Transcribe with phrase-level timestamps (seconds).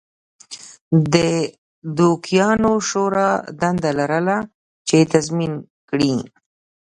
[1.13, 1.15] د
[1.97, 3.29] دوکیانو شورا
[3.61, 4.37] دنده لرله
[4.87, 5.53] چې تضمین
[5.89, 6.15] کړي